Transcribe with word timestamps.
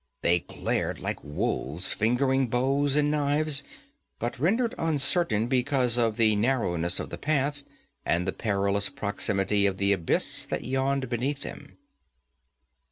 They 0.23 0.39
glared 0.39 0.99
like 0.99 1.23
wolves, 1.23 1.93
fingering 1.93 2.47
bows 2.47 2.95
and 2.95 3.11
knives, 3.11 3.63
but 4.17 4.39
rendered 4.39 4.73
uncertain 4.79 5.45
because 5.45 5.95
of 5.95 6.17
the 6.17 6.35
narrowness 6.35 6.99
of 6.99 7.11
the 7.11 7.19
path 7.19 7.61
and 8.03 8.27
the 8.27 8.33
perilous 8.33 8.89
proximity 8.89 9.67
of 9.67 9.77
the 9.77 9.93
abyss 9.93 10.43
that 10.45 10.63
yawned 10.63 11.07
beneath 11.07 11.43
them. 11.43 11.77